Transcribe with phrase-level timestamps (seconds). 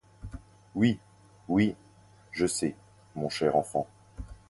[0.73, 0.97] Oui,
[1.47, 1.75] oui,
[2.31, 2.73] je sais,
[3.13, 3.85] mon cher enfant.